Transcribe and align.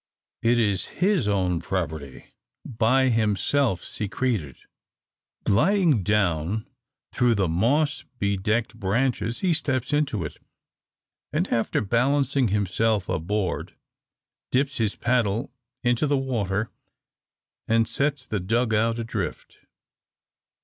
It 0.41 0.59
is 0.59 0.85
his 0.97 1.27
own 1.27 1.61
property, 1.61 2.33
by 2.65 3.09
himself 3.09 3.83
secreted. 3.83 4.57
Gliding 5.43 6.01
down 6.01 6.65
through 7.11 7.35
the 7.35 7.47
moss 7.47 8.03
bedecked 8.17 8.79
branches, 8.79 9.41
he 9.41 9.53
steps 9.53 9.93
into 9.93 10.23
it; 10.23 10.37
and, 11.31 11.47
after 11.49 11.81
balancing 11.81 12.47
himself 12.47 13.07
aboard, 13.09 13.75
dips 14.49 14.77
his 14.77 14.95
paddle 14.95 15.51
into 15.83 16.07
the 16.07 16.17
water, 16.17 16.71
and 17.67 17.87
sets 17.87 18.25
the 18.25 18.39
dug 18.39 18.73
out 18.73 18.97
adrift. 18.97 19.59